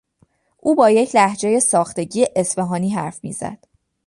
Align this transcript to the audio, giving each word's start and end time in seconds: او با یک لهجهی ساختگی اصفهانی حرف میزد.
او 0.57 0.75
با 0.75 0.89
یک 0.89 1.15
لهجهی 1.15 1.59
ساختگی 1.59 2.27
اصفهانی 2.35 2.89
حرف 2.89 3.23
میزد. 3.23 3.65